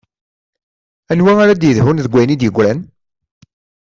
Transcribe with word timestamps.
Anwa 1.11 1.31
ara 1.43 1.53
d-yedhun 1.61 1.97
deg 2.03 2.11
wayen 2.13 2.33
i 2.35 2.37
d-yeggran? 2.39 2.79